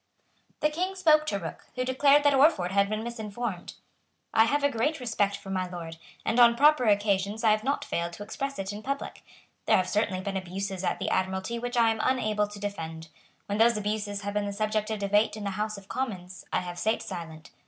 [0.61, 3.75] The King spoke to Rooke, who declared that Orford had been misinformed.
[4.33, 7.85] "I have a great respect for my Lord; and on proper occasions I have not
[7.85, 9.23] failed to express it in public.
[9.67, 13.09] There have certainly been abuses at the Admiralty which I am unable to defend.
[13.45, 16.61] When those abuses have been the subject of debate in the House of Commons, I
[16.61, 17.51] have sate silent.